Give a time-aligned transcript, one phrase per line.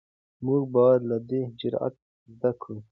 [0.45, 1.95] موږ باید له ده جرئت
[2.33, 2.77] زده کړو.